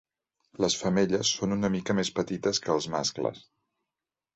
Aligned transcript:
Les 0.65 0.77
femelles 0.83 1.35
són 1.41 1.55
una 1.57 1.71
mica 1.75 1.99
més 2.01 2.13
petites 2.21 2.65
que 2.67 2.77
els 2.79 2.93
mascles. 2.99 3.49